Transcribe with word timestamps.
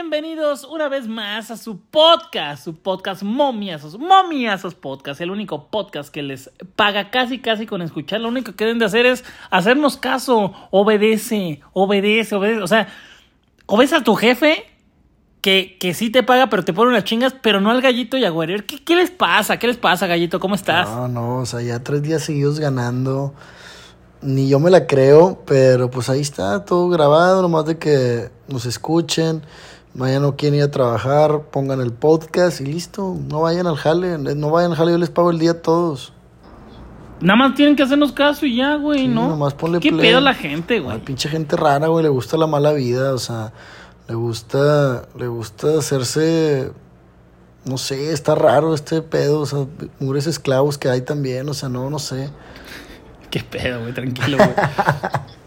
bienvenidos 0.00 0.62
una 0.62 0.88
vez 0.88 1.08
más 1.08 1.50
a 1.50 1.56
su 1.56 1.80
podcast, 1.80 2.62
su 2.62 2.76
podcast 2.76 3.24
Momiazos, 3.24 3.98
Momiazos 3.98 4.76
Podcast, 4.76 5.20
el 5.20 5.32
único 5.32 5.66
podcast 5.66 6.10
que 6.10 6.22
les 6.22 6.52
paga 6.76 7.10
casi 7.10 7.40
casi 7.40 7.66
con 7.66 7.82
escuchar, 7.82 8.20
lo 8.20 8.28
único 8.28 8.52
que 8.54 8.64
deben 8.64 8.78
de 8.78 8.84
hacer 8.84 9.06
es 9.06 9.24
hacernos 9.50 9.96
caso, 9.96 10.52
obedece, 10.70 11.62
obedece, 11.72 12.36
obedece, 12.36 12.62
o 12.62 12.68
sea, 12.68 12.86
obedece 13.66 13.96
a 13.96 14.04
tu 14.04 14.14
jefe 14.14 14.66
que, 15.40 15.76
que 15.80 15.92
sí 15.94 16.10
te 16.10 16.22
paga, 16.22 16.48
pero 16.48 16.64
te 16.64 16.72
pone 16.72 16.90
unas 16.90 17.02
chingas, 17.02 17.34
pero 17.42 17.60
no 17.60 17.72
al 17.72 17.82
gallito 17.82 18.16
y 18.16 18.24
a 18.24 18.30
Guerrero. 18.30 18.62
¿Qué, 18.68 18.84
¿Qué 18.84 18.94
les 18.94 19.10
pasa? 19.10 19.58
¿Qué 19.58 19.66
les 19.66 19.78
pasa, 19.78 20.06
gallito? 20.06 20.38
¿Cómo 20.38 20.54
estás? 20.54 20.88
No, 20.88 21.08
no, 21.08 21.38
o 21.38 21.46
sea, 21.46 21.60
ya 21.60 21.82
tres 21.82 22.02
días 22.02 22.22
seguidos 22.22 22.60
ganando. 22.60 23.34
Ni 24.20 24.48
yo 24.48 24.60
me 24.60 24.70
la 24.70 24.86
creo, 24.86 25.42
pero 25.44 25.90
pues 25.90 26.08
ahí 26.08 26.20
está 26.20 26.64
todo 26.64 26.88
grabado, 26.88 27.42
nomás 27.42 27.66
de 27.66 27.78
que 27.78 28.30
nos 28.46 28.64
escuchen. 28.64 29.42
Mañana 29.98 30.20
no 30.20 30.36
quieren 30.36 30.60
ir 30.60 30.62
a 30.64 30.70
trabajar, 30.70 31.42
pongan 31.50 31.80
el 31.80 31.92
podcast 31.92 32.60
y 32.60 32.66
listo. 32.66 33.16
No 33.28 33.40
vayan 33.40 33.66
al 33.66 33.74
jale, 33.76 34.16
no 34.16 34.50
vayan 34.50 34.70
al 34.70 34.76
jale, 34.76 34.92
yo 34.92 34.98
les 34.98 35.10
pago 35.10 35.32
el 35.32 35.40
día 35.40 35.50
a 35.50 35.60
todos. 35.60 36.12
Nada 37.20 37.36
más 37.36 37.56
tienen 37.56 37.74
que 37.74 37.82
hacernos 37.82 38.12
caso 38.12 38.46
y 38.46 38.54
ya, 38.58 38.76
güey, 38.76 39.00
Sí, 39.00 39.08
¿no? 39.08 39.28
nomás 39.28 39.54
ponle 39.54 39.80
¿Qué 39.80 39.92
pedo 39.92 40.20
la 40.20 40.34
gente, 40.34 40.78
güey? 40.78 41.00
pinche 41.00 41.28
gente 41.28 41.56
rara, 41.56 41.88
güey, 41.88 42.04
le 42.04 42.10
gusta 42.10 42.36
la 42.36 42.46
mala 42.46 42.72
vida, 42.74 43.12
o 43.12 43.18
sea, 43.18 43.52
le 44.06 44.14
gusta, 44.14 45.02
le 45.18 45.26
gusta 45.26 45.78
hacerse, 45.78 46.70
no 47.64 47.76
sé, 47.76 48.12
está 48.12 48.36
raro 48.36 48.74
este 48.74 49.02
pedo, 49.02 49.40
o 49.40 49.46
sea, 49.46 49.66
mugres 49.98 50.28
esclavos 50.28 50.78
que 50.78 50.88
hay 50.88 51.00
también, 51.00 51.48
o 51.48 51.54
sea, 51.54 51.68
no, 51.68 51.90
no 51.90 51.98
sé. 51.98 52.30
¿Qué 53.32 53.40
pedo, 53.40 53.80
güey? 53.80 53.92
Tranquilo, 53.92 54.36
güey. 54.36 54.50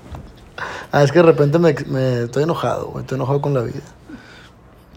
Ah, 0.93 1.03
es 1.03 1.11
que 1.13 1.19
de 1.19 1.23
repente 1.23 1.57
me, 1.57 1.73
me 1.87 2.23
estoy 2.23 2.43
enojado, 2.43 2.87
güey, 2.87 3.03
estoy 3.03 3.15
enojado 3.15 3.39
con 3.39 3.53
la 3.53 3.61
vida. 3.61 3.79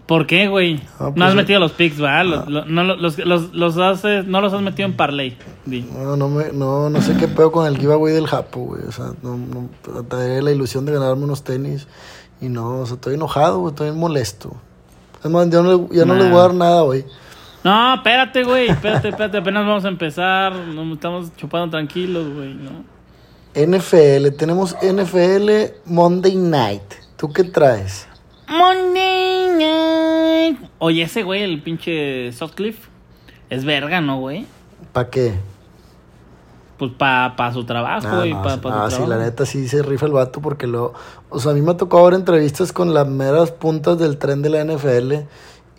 ¿Por 0.05 0.27
qué, 0.27 0.47
güey? 0.47 0.81
Ah, 0.99 1.05
pues, 1.05 1.15
no 1.15 1.25
has 1.25 1.33
eh. 1.33 1.35
metido 1.35 1.59
los 1.59 1.71
pics, 1.71 1.97
¿verdad? 1.99 2.25
Los, 2.25 2.47
lo- 2.47 2.65
no, 2.65 2.83
los, 2.83 3.17
los, 3.17 3.53
los 3.53 3.77
has, 3.77 4.03
no 4.25 4.39
los 4.41 4.53
has 4.53 4.61
metido 4.61 4.87
en 4.87 4.95
parlay. 4.95 5.37
di. 5.65 5.81
No, 5.81 6.15
no, 6.15 6.29
me, 6.29 6.51
no, 6.53 6.89
no 6.89 7.01
sé 7.01 7.15
qué 7.17 7.27
pedo 7.27 7.51
con 7.51 7.65
el 7.65 7.77
giveaway 7.77 8.13
del 8.13 8.27
Japo, 8.27 8.59
güey, 8.61 8.83
o 8.87 8.91
sea, 8.91 9.13
no, 9.23 9.35
no, 9.37 9.69
la 10.41 10.51
ilusión 10.51 10.85
de 10.85 10.93
ganarme 10.93 11.23
unos 11.23 11.43
tenis 11.43 11.87
y 12.39 12.49
no, 12.49 12.81
o 12.81 12.85
sea, 12.85 12.95
estoy 12.95 13.15
enojado, 13.15 13.59
güey, 13.59 13.71
estoy 13.71 13.91
molesto. 13.91 14.53
Es 15.23 15.31
más, 15.31 15.49
ya 15.49 15.61
no, 15.63 15.71
le- 15.87 15.95
ya 15.97 16.05
no 16.05 16.13
les 16.13 16.29
voy 16.29 16.37
a 16.39 16.41
dar 16.43 16.53
nada 16.53 16.83
hoy. 16.83 17.03
No, 17.63 17.95
espérate, 17.95 18.43
güey. 18.43 18.67
Espérate, 18.67 19.09
espérate. 19.09 19.37
Apenas 19.39 19.65
vamos 19.65 19.85
a 19.85 19.87
empezar. 19.87 20.53
No, 20.53 20.93
estamos 20.93 21.35
chupando 21.35 21.71
tranquilos, 21.71 22.31
güey, 22.31 22.53
¿no? 22.53 22.83
NFL, 23.55 24.35
tenemos 24.37 24.75
NFL 24.83 25.49
Monday 25.87 26.35
Night. 26.35 26.83
¿Tú 27.17 27.33
qué 27.33 27.43
traes? 27.43 28.07
Monday 28.47 29.47
night. 29.57 29.94
Oye, 30.79 31.03
ese 31.03 31.23
güey, 31.23 31.43
el 31.43 31.61
pinche 31.61 32.31
Sutcliffe, 32.31 32.87
es 33.49 33.65
verga, 33.65 34.01
¿no, 34.01 34.19
güey? 34.19 34.45
¿Para 34.93 35.09
qué? 35.09 35.33
Pues 36.77 36.91
para 36.97 37.35
pa 37.37 37.53
su 37.53 37.63
trabajo, 37.63 38.05
Ah, 38.09 38.17
güey. 38.17 38.33
no, 38.33 38.41
pa, 38.43 38.57
pa 38.59 38.85
ah, 38.85 38.91
su 38.91 39.03
sí, 39.03 39.07
la 39.07 39.17
neta 39.17 39.45
sí 39.45 39.67
se 39.69 39.81
rifa 39.81 40.07
el 40.07 40.11
vato 40.11 40.41
porque 40.41 40.67
lo... 40.67 40.93
O 41.29 41.39
sea, 41.39 41.51
a 41.51 41.53
mí 41.53 41.61
me 41.61 41.71
ha 41.71 41.77
tocado 41.77 42.03
ver 42.05 42.15
entrevistas 42.15 42.73
con 42.73 42.93
las 42.93 43.07
meras 43.07 43.51
puntas 43.51 43.97
del 43.97 44.17
tren 44.17 44.41
de 44.41 44.49
la 44.49 44.63
NFL 44.65 45.13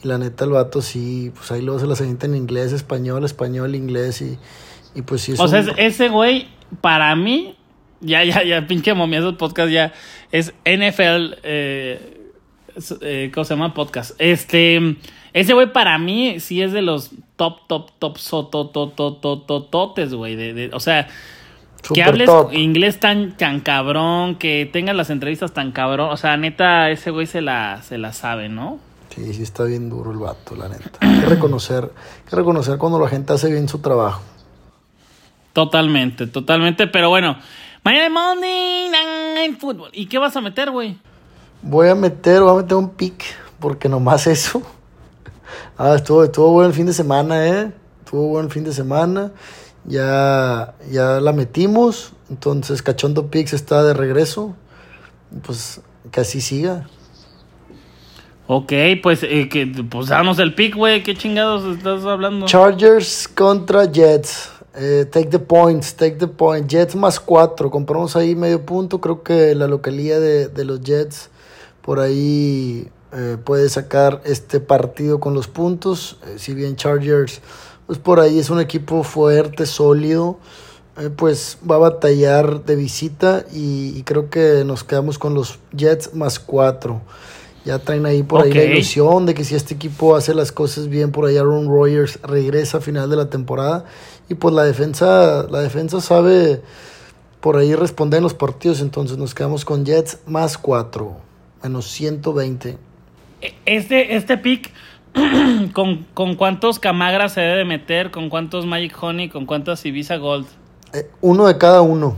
y 0.02 0.08
la 0.08 0.16
neta 0.16 0.44
el 0.44 0.52
vato 0.52 0.80
sí, 0.80 1.32
pues 1.34 1.50
ahí 1.52 1.60
luego 1.60 1.80
se 1.80 1.86
las 1.86 2.00
avienta 2.00 2.24
en 2.26 2.34
inglés, 2.34 2.72
español, 2.72 3.24
español, 3.26 3.74
inglés 3.74 4.22
y, 4.22 4.38
y 4.94 5.02
pues 5.02 5.20
sí 5.20 5.32
es 5.32 5.40
O 5.40 5.48
sea, 5.48 5.60
un- 5.60 5.72
ese 5.76 6.08
güey, 6.08 6.48
para 6.80 7.14
mí, 7.14 7.56
ya, 8.00 8.24
ya, 8.24 8.42
ya, 8.42 8.66
pinche 8.66 8.94
momiazos 8.94 9.34
podcast, 9.36 9.70
ya 9.70 9.92
es 10.32 10.54
NFL, 10.64 11.36
eh, 11.42 12.15
eh, 13.00 13.30
¿cómo 13.32 13.44
se 13.44 13.54
llama? 13.54 13.74
Podcast. 13.74 14.12
Este, 14.18 14.96
ese 15.32 15.54
güey 15.54 15.72
para 15.72 15.98
mí 15.98 16.40
sí 16.40 16.62
es 16.62 16.72
de 16.72 16.82
los 16.82 17.10
top, 17.36 17.66
top, 17.66 17.90
top, 17.98 18.18
sototototototes, 18.18 20.14
güey. 20.14 20.36
De, 20.36 20.54
de, 20.54 20.70
o 20.72 20.80
sea, 20.80 21.06
que 21.82 21.88
Super 21.88 22.04
hables 22.08 22.26
top. 22.26 22.52
inglés 22.52 22.98
tan, 23.00 23.36
tan 23.36 23.60
cabrón, 23.60 24.36
que 24.36 24.68
tengas 24.72 24.96
las 24.96 25.10
entrevistas 25.10 25.52
tan 25.52 25.72
cabrón. 25.72 26.10
O 26.10 26.16
sea, 26.16 26.36
neta, 26.36 26.90
ese 26.90 27.10
güey 27.10 27.26
se 27.26 27.40
la, 27.40 27.82
se 27.82 27.98
la 27.98 28.12
sabe, 28.12 28.48
¿no? 28.48 28.78
Sí, 29.14 29.32
sí 29.32 29.42
está 29.42 29.64
bien 29.64 29.88
duro 29.88 30.10
el 30.12 30.18
vato, 30.18 30.56
la 30.56 30.68
neta. 30.68 30.98
Hay 31.00 31.20
que 31.20 31.26
reconocer, 31.26 31.84
hay 31.84 32.30
que 32.30 32.36
reconocer 32.36 32.76
cuando 32.76 32.98
la 32.98 33.08
gente 33.08 33.32
hace 33.32 33.50
bien 33.50 33.68
su 33.68 33.78
trabajo. 33.78 34.20
Totalmente, 35.52 36.26
totalmente. 36.26 36.86
Pero 36.86 37.08
bueno, 37.08 37.38
mañana 37.82 38.10
Monday 38.10 38.90
Night 38.90 39.58
Football. 39.58 39.90
¿Y 39.94 40.06
qué 40.06 40.18
vas 40.18 40.36
a 40.36 40.42
meter, 40.42 40.70
güey? 40.70 40.98
Voy 41.62 41.88
a 41.88 41.94
meter, 41.94 42.42
voy 42.42 42.52
a 42.52 42.62
meter 42.62 42.76
un 42.76 42.90
pick, 42.90 43.24
porque 43.58 43.88
nomás 43.88 44.26
eso. 44.26 44.62
Ah, 45.78 45.94
estuvo, 45.94 46.24
estuvo 46.24 46.52
bueno 46.52 46.68
el 46.68 46.74
fin 46.74 46.86
de 46.86 46.94
semana, 46.94 47.46
¿eh? 47.46 47.72
Estuvo 48.00 48.28
bueno 48.28 48.48
el 48.48 48.52
fin 48.52 48.64
de 48.64 48.72
semana. 48.72 49.32
Ya, 49.84 50.74
ya 50.90 51.20
la 51.20 51.32
metimos. 51.32 52.12
Entonces, 52.30 52.82
Cachondo 52.82 53.30
Pix 53.30 53.52
está 53.52 53.84
de 53.84 53.92
regreso. 53.92 54.56
Pues 55.44 55.80
que 56.10 56.20
así 56.20 56.40
siga. 56.40 56.88
Ok, 58.46 58.72
pues, 59.02 59.22
eh, 59.22 59.48
que, 59.48 59.66
pues 59.66 60.08
danos 60.08 60.38
el 60.38 60.54
pick, 60.54 60.76
güey. 60.76 61.02
¿Qué 61.02 61.14
chingados 61.14 61.76
estás 61.76 62.04
hablando? 62.04 62.46
Chargers 62.46 63.28
contra 63.28 63.84
Jets. 63.90 64.50
Eh, 64.76 65.06
take 65.10 65.28
the 65.28 65.38
points, 65.38 65.94
take 65.94 66.16
the 66.16 66.28
point. 66.28 66.68
Jets 66.68 66.94
más 66.94 67.18
cuatro. 67.18 67.70
Compramos 67.70 68.14
ahí 68.14 68.34
medio 68.34 68.64
punto. 68.64 69.00
Creo 69.00 69.22
que 69.22 69.54
la 69.54 69.66
localía 69.66 70.20
de, 70.20 70.48
de 70.48 70.64
los 70.64 70.80
Jets 70.80 71.30
por 71.86 72.00
ahí 72.00 72.88
eh, 73.12 73.38
puede 73.42 73.68
sacar 73.70 74.20
este 74.24 74.60
partido 74.60 75.20
con 75.20 75.32
los 75.32 75.46
puntos. 75.48 76.18
Eh, 76.26 76.34
si 76.38 76.52
bien 76.52 76.76
Chargers, 76.76 77.40
pues 77.86 77.98
por 77.98 78.20
ahí 78.20 78.38
es 78.38 78.50
un 78.50 78.60
equipo 78.60 79.04
fuerte, 79.04 79.64
sólido. 79.64 80.38
eh, 80.98 81.10
pues 81.16 81.58
va 81.68 81.76
a 81.76 81.78
batallar 81.78 82.64
de 82.64 82.74
visita 82.74 83.44
y, 83.52 83.96
y 83.96 84.02
creo 84.02 84.28
que 84.30 84.64
nos 84.66 84.82
quedamos 84.82 85.18
con 85.18 85.34
los 85.34 85.58
Jets 85.72 86.14
más 86.14 86.38
cuatro. 86.40 87.00
Ya 87.64 87.78
traen 87.80 88.06
ahí 88.06 88.22
por 88.22 88.42
ahí 88.42 88.52
la 88.52 88.62
ilusión 88.64 89.26
de 89.26 89.34
que 89.34 89.44
si 89.44 89.54
este 89.56 89.74
equipo 89.74 90.14
hace 90.14 90.34
las 90.34 90.52
cosas 90.52 90.88
bien, 90.88 91.10
por 91.10 91.26
ahí 91.26 91.36
Aaron 91.36 91.66
Rodgers 91.68 92.20
regresa 92.22 92.78
a 92.78 92.80
final 92.80 93.10
de 93.10 93.16
la 93.16 93.28
temporada. 93.28 93.84
Y 94.28 94.34
pues 94.34 94.54
la 94.54 94.62
defensa, 94.64 95.46
la 95.50 95.60
defensa 95.60 96.00
sabe 96.00 96.62
por 97.40 97.56
ahí 97.56 97.74
responder 97.74 98.18
en 98.18 98.24
los 98.24 98.34
partidos. 98.34 98.80
Entonces 98.80 99.18
nos 99.18 99.34
quedamos 99.34 99.64
con 99.64 99.84
Jets 99.84 100.18
más 100.26 100.58
4, 100.58 101.16
menos 101.62 101.86
120. 101.86 102.78
Este, 103.64 104.16
este 104.16 104.38
pick, 104.38 104.70
¿con, 105.72 106.06
¿con 106.14 106.34
cuántos 106.36 106.78
camagras 106.78 107.32
se 107.32 107.40
debe 107.40 107.64
meter? 107.64 108.10
¿Con 108.10 108.28
cuántos 108.28 108.66
Magic 108.66 108.96
Honey? 109.02 109.28
¿Con 109.28 109.46
cuántas 109.46 109.84
Ibiza 109.84 110.16
Gold? 110.16 110.46
Eh, 110.92 111.10
uno 111.20 111.46
de 111.46 111.58
cada 111.58 111.82
uno. 111.82 112.16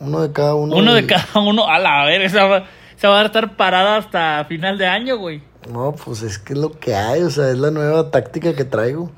Uno 0.00 0.20
de 0.20 0.32
cada 0.32 0.54
uno. 0.54 0.76
Uno 0.76 0.92
y- 0.92 1.02
de 1.02 1.06
cada 1.06 1.40
uno. 1.40 1.66
A 1.68 1.78
la 1.78 2.04
ver, 2.04 2.22
esa 2.22 2.44
va, 2.46 2.64
esa 2.96 3.08
va 3.08 3.20
a 3.20 3.24
estar 3.26 3.56
parada 3.56 3.96
hasta 3.96 4.44
final 4.48 4.78
de 4.78 4.86
año, 4.86 5.16
güey. 5.18 5.42
No, 5.72 5.92
pues 5.92 6.22
es 6.22 6.38
que 6.38 6.52
es 6.54 6.58
lo 6.58 6.70
que 6.78 6.94
hay. 6.94 7.22
O 7.22 7.30
sea, 7.30 7.50
es 7.50 7.58
la 7.58 7.70
nueva 7.70 8.10
táctica 8.10 8.54
que 8.54 8.64
traigo. 8.64 9.10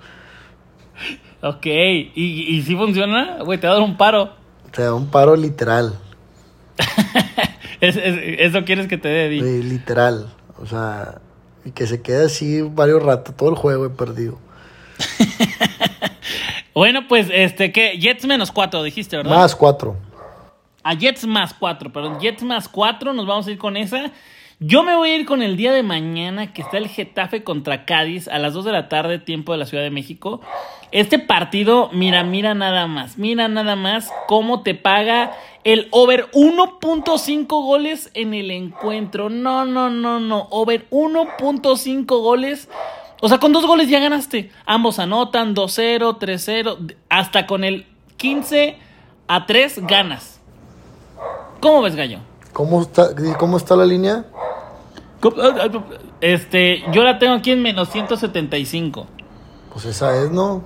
Ok, 1.42 1.64
¿y, 1.66 2.12
y 2.14 2.62
si 2.62 2.76
funciona? 2.76 3.38
Güey, 3.44 3.58
te 3.58 3.66
va 3.66 3.74
a 3.74 3.76
dar 3.76 3.84
un 3.84 3.96
paro. 3.96 4.30
Te 4.72 4.82
da 4.82 4.94
un 4.94 5.08
paro 5.08 5.36
literal. 5.36 5.94
Es- 7.80 7.96
es- 7.96 8.18
eso 8.38 8.64
quieres 8.64 8.86
que 8.88 8.98
te 8.98 9.08
dé, 9.08 9.28
Di. 9.28 9.40
literal. 9.62 10.32
O 10.62 10.66
sea, 10.66 11.20
y 11.64 11.70
que 11.70 11.86
se 11.86 12.02
quede 12.02 12.26
así 12.26 12.60
varios 12.62 13.02
ratos. 13.02 13.34
Todo 13.36 13.50
el 13.50 13.56
juego 13.56 13.86
he 13.86 13.90
perdido. 13.90 14.38
Bueno, 16.74 17.06
pues, 17.08 17.28
este, 17.32 17.72
¿qué? 17.72 17.98
Jets 17.98 18.24
menos 18.26 18.52
4, 18.52 18.82
dijiste, 18.82 19.16
¿verdad? 19.16 19.34
Más 19.36 19.54
4. 19.56 19.96
A 20.82 20.94
Jets 20.94 21.26
más 21.26 21.52
4, 21.52 21.92
perdón. 21.92 22.20
Jets 22.20 22.42
más 22.42 22.68
4, 22.68 23.12
nos 23.12 23.26
vamos 23.26 23.46
a 23.46 23.50
ir 23.50 23.58
con 23.58 23.76
esa. 23.76 24.10
Yo 24.62 24.82
me 24.82 24.94
voy 24.94 25.08
a 25.08 25.16
ir 25.16 25.24
con 25.24 25.40
el 25.40 25.56
día 25.56 25.72
de 25.72 25.82
mañana, 25.82 26.52
que 26.52 26.60
está 26.60 26.76
el 26.76 26.88
Getafe 26.88 27.42
contra 27.42 27.86
Cádiz 27.86 28.28
a 28.28 28.38
las 28.38 28.52
2 28.52 28.66
de 28.66 28.72
la 28.72 28.90
tarde, 28.90 29.18
tiempo 29.18 29.52
de 29.52 29.58
la 29.58 29.64
Ciudad 29.64 29.82
de 29.82 29.88
México. 29.88 30.42
Este 30.92 31.18
partido, 31.18 31.88
mira, 31.94 32.24
mira 32.24 32.52
nada 32.52 32.86
más, 32.86 33.16
mira 33.16 33.48
nada 33.48 33.74
más 33.74 34.10
cómo 34.28 34.60
te 34.60 34.74
paga 34.74 35.32
el 35.64 35.88
over 35.92 36.30
1.5 36.32 37.46
goles 37.46 38.10
en 38.12 38.34
el 38.34 38.50
encuentro. 38.50 39.30
No, 39.30 39.64
no, 39.64 39.88
no, 39.88 40.20
no, 40.20 40.46
over 40.50 40.86
1.5 40.90 42.04
goles. 42.22 42.68
O 43.22 43.30
sea, 43.30 43.38
con 43.38 43.54
dos 43.54 43.66
goles 43.66 43.88
ya 43.88 43.98
ganaste. 43.98 44.50
Ambos 44.66 44.98
anotan 44.98 45.54
2-0, 45.54 46.18
3-0, 46.18 46.96
hasta 47.08 47.46
con 47.46 47.64
el 47.64 47.86
15 48.18 48.76
a 49.26 49.46
3 49.46 49.86
ganas. 49.86 50.38
¿Cómo 51.60 51.80
ves, 51.80 51.96
Gallo? 51.96 52.18
¿Cómo 52.52 52.82
está, 52.82 53.08
¿Cómo 53.38 53.56
está 53.56 53.74
la 53.74 53.86
línea? 53.86 54.26
Este, 56.20 56.82
yo 56.92 57.04
la 57.04 57.18
tengo 57.18 57.34
aquí 57.34 57.50
en 57.50 57.62
menos 57.62 57.90
175. 57.90 59.06
Pues 59.72 59.84
esa 59.84 60.22
es, 60.22 60.30
¿no? 60.30 60.64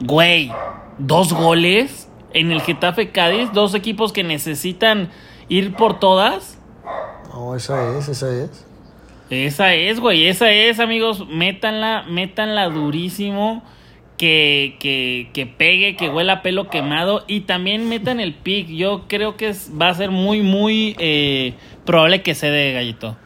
Güey, 0.00 0.52
dos 0.98 1.32
goles 1.32 2.10
en 2.32 2.52
el 2.52 2.60
Getafe 2.60 3.10
Cádiz, 3.10 3.52
dos 3.52 3.74
equipos 3.74 4.12
que 4.12 4.24
necesitan 4.24 5.10
ir 5.48 5.74
por 5.74 5.98
todas. 5.98 6.58
No, 7.32 7.54
esa 7.54 7.96
es, 7.96 8.08
esa 8.08 8.30
es. 8.30 8.66
Esa 9.30 9.74
es, 9.74 10.00
güey, 10.00 10.28
esa 10.28 10.50
es, 10.50 10.80
amigos. 10.80 11.26
Métanla, 11.28 12.04
métanla 12.08 12.68
durísimo. 12.68 13.62
Que, 14.16 14.76
que, 14.80 15.28
que 15.34 15.44
pegue, 15.44 15.94
que 15.94 16.08
huela 16.08 16.40
pelo 16.40 16.70
quemado. 16.70 17.24
Y 17.26 17.40
también 17.40 17.88
metan 17.88 18.18
el 18.18 18.34
pick. 18.34 18.68
Yo 18.68 19.04
creo 19.08 19.36
que 19.36 19.48
es, 19.48 19.70
va 19.78 19.88
a 19.88 19.94
ser 19.94 20.10
muy, 20.10 20.40
muy 20.40 20.96
eh, 20.98 21.54
probable 21.84 22.22
que 22.22 22.34
se 22.34 22.50
dé, 22.50 22.72
gallito. 22.72 23.16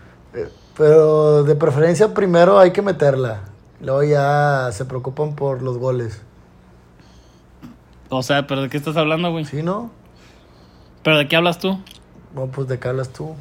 Pero 0.77 1.43
de 1.45 1.55
preferencia 1.57 2.15
primero 2.15 2.59
hay 2.59 2.73
que 2.73 2.83
meterla. 2.83 3.41
Luego 3.81 4.03
ya 4.03 4.69
se 4.73 4.85
preocupan 4.85 5.35
por 5.35 5.63
los 5.63 5.79
goles. 5.79 6.23
O 8.09 8.23
sea, 8.23 8.47
¿pero 8.47 8.63
de 8.63 8.69
qué 8.69 8.77
estás 8.77 8.97
hablando, 8.97 9.31
güey? 9.31 9.45
¿Sí, 9.45 9.63
no? 9.63 9.91
¿Pero 11.03 11.19
de 11.19 11.29
qué 11.29 11.37
hablas 11.37 11.59
tú? 11.59 11.81
Bueno, 12.35 12.51
pues 12.53 12.69
de 12.69 12.79
qué 12.79 12.89
hablas 12.89 13.11
tú. 13.13 13.35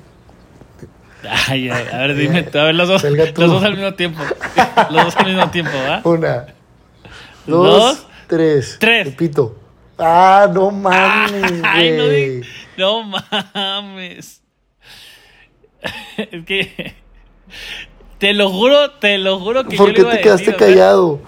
Ay, 1.48 1.70
a 1.70 1.76
a 1.76 1.98
ver, 2.08 2.16
dime, 2.16 2.48
a 2.54 2.64
ver, 2.64 2.76
los 2.76 2.88
dos, 2.88 3.04
los 3.04 3.34
dos 3.36 3.64
al 3.64 3.74
mismo 3.76 3.94
tiempo. 3.94 4.22
Los 4.92 5.06
dos 5.06 5.16
al 5.18 5.26
mismo 5.28 5.50
tiempo, 5.52 5.72
¿va? 5.88 6.02
Una, 6.06 6.46
dos, 7.46 7.98
Dos, 7.98 8.08
tres. 8.28 8.78
tres. 8.80 9.06
Repito. 9.08 9.56
Ah, 9.98 10.50
no 10.54 10.72
mames, 10.72 11.52
Ay, 11.64 11.92
no, 11.98 12.06
güey. 12.06 12.42
no 12.78 13.04
mames. 13.04 14.42
Es 16.18 16.46
que. 16.46 16.96
Te 18.18 18.34
lo 18.34 18.50
juro, 18.50 18.92
te 19.00 19.18
lo 19.18 19.40
juro 19.40 19.63
que 19.66 19.78
¿Por 19.78 19.90
yo 19.90 19.94
qué 19.94 20.01
iba 20.01 20.12
te 20.12 20.22
quedaste 20.22 20.51
decir, 20.51 20.57
callado? 20.57 21.19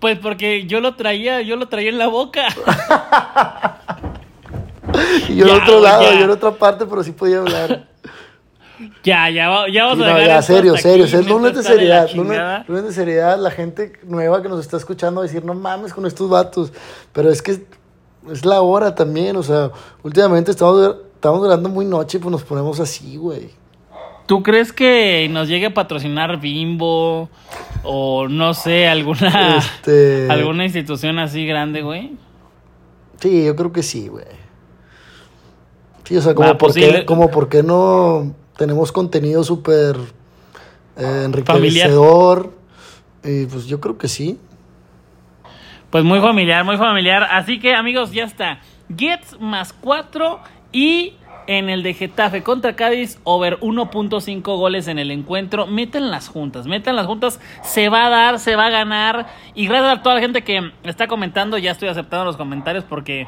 Pues 0.00 0.18
porque 0.18 0.66
yo 0.66 0.80
lo 0.80 0.94
traía, 0.96 1.40
yo 1.42 1.56
lo 1.56 1.68
traía 1.68 1.88
en 1.90 1.98
la 1.98 2.08
boca. 2.08 2.46
Y 5.28 5.36
yo 5.36 5.46
en 5.46 5.60
otro 5.62 5.80
lado, 5.80 6.02
ya. 6.04 6.18
yo 6.18 6.24
en 6.24 6.30
otra 6.30 6.52
parte, 6.52 6.86
pero 6.86 7.02
sí 7.02 7.10
podía 7.12 7.38
hablar. 7.38 7.88
Ya, 9.02 9.28
ya, 9.30 9.48
va- 9.48 9.68
ya 9.68 9.84
vamos 9.86 9.98
Sí, 9.98 10.04
a 10.10 10.12
no, 10.12 10.18
ya, 10.20 10.42
serio, 10.42 10.74
hasta 10.74 10.88
serio. 10.88 11.04
aquí, 11.04 11.48
Es 11.48 11.54
de 11.54 11.62
seriedad. 11.62 12.10
Lunes, 12.14 12.38
lunes 12.68 12.84
de 12.84 12.92
seriedad. 12.92 13.38
La 13.38 13.50
gente 13.50 13.92
nueva 14.04 14.42
que 14.42 14.48
nos 14.48 14.60
está 14.60 14.76
escuchando 14.76 15.20
va 15.20 15.24
a 15.24 15.28
decir, 15.28 15.44
no 15.44 15.54
mames 15.54 15.92
con 15.92 16.06
estos 16.06 16.28
vatos. 16.28 16.72
Pero 17.12 17.30
es 17.30 17.40
que 17.42 17.62
es 18.30 18.44
la 18.44 18.60
hora 18.60 18.94
también. 18.94 19.36
O 19.36 19.42
sea, 19.42 19.70
últimamente 20.02 20.50
estamos, 20.50 20.96
estamos 21.14 21.40
durando 21.40 21.68
muy 21.68 21.86
noche 21.86 22.18
y 22.18 22.20
pues 22.20 22.30
nos 22.32 22.42
ponemos 22.44 22.78
así, 22.78 23.16
güey. 23.16 23.50
¿Tú 24.26 24.42
crees 24.42 24.72
que 24.72 25.28
nos 25.30 25.48
llegue 25.48 25.66
a 25.66 25.74
patrocinar 25.74 26.40
Bimbo 26.40 27.28
o 27.82 28.26
no 28.28 28.54
sé, 28.54 28.88
alguna 28.88 29.58
Este- 29.58 30.28
alguna 30.30 30.64
institución 30.64 31.18
así 31.18 31.46
grande, 31.46 31.82
güey? 31.82 32.12
Sí, 33.20 33.44
yo 33.44 33.54
creo 33.56 33.72
que 33.72 33.82
sí, 33.82 34.08
güey. 34.08 34.24
Sí, 36.04 36.16
o 36.16 36.22
sea, 36.22 36.34
como, 36.34 36.48
Va, 36.48 36.58
pues 36.58 36.72
por, 36.74 36.82
sí, 36.82 36.86
qué, 36.88 36.98
le- 36.98 37.04
como 37.06 37.30
por 37.30 37.48
qué 37.48 37.62
no 37.62 38.34
tenemos 38.56 38.92
contenido 38.92 39.44
súper 39.44 39.96
eh, 40.96 41.22
enriquecedor. 41.24 42.52
Y 43.22 43.46
pues 43.46 43.66
yo 43.66 43.80
creo 43.80 43.96
que 43.98 44.08
sí. 44.08 44.38
Pues 45.90 46.04
muy 46.04 46.20
familiar, 46.20 46.64
muy 46.64 46.76
familiar. 46.76 47.24
Así 47.30 47.58
que 47.58 47.74
amigos, 47.74 48.12
ya 48.12 48.24
está. 48.24 48.60
Jets 48.94 49.38
más 49.40 49.72
4 49.72 50.40
y 50.72 51.14
en 51.46 51.68
el 51.68 51.82
de 51.82 51.94
Getafe 51.94 52.42
contra 52.42 52.76
Cádiz, 52.76 53.18
over 53.24 53.58
1.5 53.60 54.42
goles 54.42 54.88
en 54.88 54.98
el 54.98 55.10
encuentro. 55.10 55.66
Meten 55.66 56.10
las 56.10 56.28
juntas, 56.28 56.66
metan 56.66 56.96
las 56.96 57.06
juntas. 57.06 57.40
Se 57.62 57.88
va 57.88 58.06
a 58.06 58.10
dar, 58.10 58.38
se 58.38 58.56
va 58.56 58.66
a 58.66 58.70
ganar. 58.70 59.26
Y 59.54 59.66
gracias 59.66 59.98
a 59.98 60.02
toda 60.02 60.16
la 60.16 60.20
gente 60.20 60.42
que 60.42 60.72
está 60.84 61.06
comentando, 61.06 61.58
ya 61.58 61.72
estoy 61.72 61.88
aceptando 61.88 62.24
los 62.24 62.36
comentarios 62.36 62.84
porque 62.84 63.26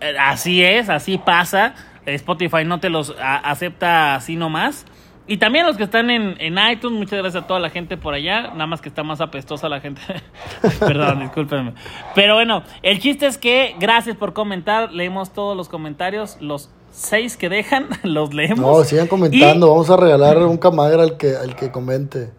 eh, 0.00 0.16
así 0.18 0.62
es, 0.62 0.88
así 0.88 1.18
pasa. 1.18 1.74
Spotify 2.06 2.64
no 2.64 2.78
te 2.78 2.88
los 2.88 3.14
acepta 3.18 4.14
así 4.14 4.36
nomás. 4.36 4.86
Y 5.28 5.38
también 5.38 5.66
los 5.66 5.76
que 5.76 5.82
están 5.82 6.08
en, 6.10 6.36
en 6.38 6.56
iTunes, 6.70 6.96
muchas 6.96 7.18
gracias 7.18 7.42
a 7.42 7.46
toda 7.48 7.58
la 7.58 7.70
gente 7.70 7.96
por 7.96 8.14
allá. 8.14 8.42
Nada 8.52 8.68
más 8.68 8.80
que 8.80 8.88
está 8.88 9.02
más 9.02 9.20
apestosa 9.20 9.68
la 9.68 9.80
gente. 9.80 10.00
Perdón, 10.78 11.20
discúlpenme. 11.20 11.72
Pero 12.14 12.34
bueno, 12.34 12.62
el 12.82 13.00
chiste 13.00 13.26
es 13.26 13.36
que 13.36 13.74
gracias 13.80 14.16
por 14.16 14.32
comentar. 14.34 14.92
Leemos 14.92 15.32
todos 15.32 15.56
los 15.56 15.68
comentarios. 15.68 16.38
Los 16.40 16.70
seis 16.96 17.36
que 17.36 17.48
dejan, 17.48 17.86
los 18.02 18.32
leemos. 18.34 18.58
No, 18.58 18.84
sigan 18.84 19.06
comentando. 19.06 19.68
Vamos 19.70 19.90
a 19.90 19.96
regalar 19.96 20.38
un 20.38 20.56
camagra 20.56 21.02
al 21.02 21.16
que, 21.16 21.36
al 21.36 21.54
que 21.56 21.70
comente. 21.70 22.30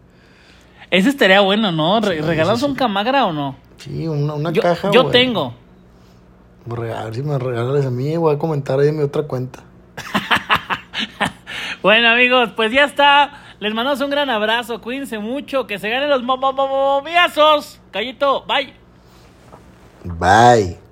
Y 0.90 0.96
ese 0.96 1.08
estaría 1.10 1.40
bueno, 1.40 1.70
¿no? 1.72 2.00
Re- 2.00 2.16
Sí, 2.16 2.22
¿Regalamos 2.22 2.60
sí, 2.60 2.66
un 2.66 2.74
camagra 2.74 3.26
o 3.26 3.32
no? 3.32 3.56
Sí, 3.78 4.08
una, 4.08 4.34
una 4.34 4.50
Yo, 4.52 4.62
caja. 4.62 4.90
yo 4.90 5.02
güey. 5.04 5.12
tengo. 5.12 5.54
A 6.70 7.04
ver 7.04 7.14
si 7.14 7.22
me 7.22 7.38
regalas 7.38 7.86
a 7.86 7.90
mí, 7.90 8.16
voy 8.16 8.34
a 8.34 8.38
comentar 8.38 8.78
ahí 8.78 8.88
en 8.88 8.96
mi 8.98 9.02
otra 9.02 9.22
cuenta. 9.22 9.62
Bueno, 11.82 12.08
amigos, 12.10 12.50
pues 12.56 12.72
ya 12.72 12.84
está. 12.84 13.44
Les 13.60 13.72
mandamos 13.72 14.00
un 14.00 14.10
gran 14.10 14.28
abrazo. 14.30 14.80
Cuídense 14.80 15.18
mucho. 15.18 15.66
Que 15.66 15.78
se 15.78 15.88
ganen 15.88 16.10
los 16.10 16.22
momiazos. 16.24 17.80
Callito, 17.92 18.44
bye. 18.46 18.74
Bye. 20.04 20.87